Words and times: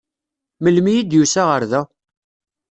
Melmi 0.63 0.91
i 0.97 1.01
d-yusa 1.03 1.43
ar 1.55 1.63
da? 1.71 1.81